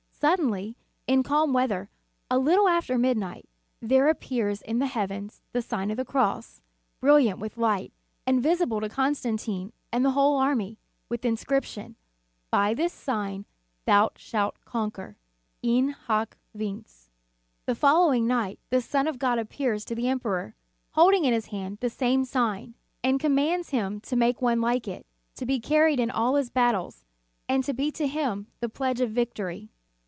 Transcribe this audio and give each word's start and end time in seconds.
Sud 0.21 0.37
denly, 0.37 0.75
in 1.07 1.23
calm 1.23 1.51
weather, 1.51 1.89
a 2.29 2.37
little 2.37 2.67
after 2.67 2.95
mid 2.99 3.19
day, 3.19 3.43
there 3.81 4.07
appears 4.07 4.61
in 4.61 4.77
the 4.77 4.85
heavens 4.85 5.41
the 5.51 5.63
Sign 5.63 5.89
of 5.89 5.97
the 5.97 6.05
Cross, 6.05 6.61
brilliant 6.99 7.39
with 7.39 7.57
light, 7.57 7.91
and 8.27 8.39
visible 8.43 8.79
to 8.81 8.87
Constantine 8.87 9.73
and 9.91 10.05
the 10.05 10.11
whole 10.11 10.37
army, 10.37 10.77
with 11.09 11.23
the 11.23 11.27
inscription: 11.27 11.95
By 12.51 12.75
this 12.75 12.93
sign 12.93 13.45
thou 13.85 14.11
shalt 14.15 14.63
con 14.63 14.91
quer: 14.91 15.15
In 15.63 15.89
hoc 15.89 16.37
vince. 16.53 17.09
The 17.65 17.73
following 17.73 18.27
night, 18.27 18.59
the 18.69 18.79
Son 18.79 19.07
of 19.07 19.17
God 19.17 19.39
appears 19.39 19.83
to 19.85 19.95
the 19.95 20.07
emperor, 20.07 20.53
holding 20.91 21.25
in 21.25 21.33
His 21.33 21.47
hand 21.47 21.79
the 21.79 21.89
same 21.89 22.25
sign, 22.25 22.75
and 23.03 23.19
commands 23.19 23.71
him 23.71 23.85
In 23.85 23.85
the 23.87 23.87
Nineteenth 23.87 24.05
Century. 24.05 24.33
327 24.33 24.35
to 24.35 24.37
make 24.37 24.41
one 24.43 24.61
Kke 24.61 24.87
it, 24.99 25.07
to 25.33 25.45
be 25.47 25.59
carried 25.59 25.99
in 25.99 26.11
all 26.11 26.35
his 26.35 26.51
battles, 26.51 27.05
and 27.49 27.63
to 27.63 27.73
be 27.73 27.89
to 27.93 28.05
him 28.05 28.45
the 28.59 28.69
pledge 28.69 29.01
of 29.01 29.09
victory. 29.09 29.71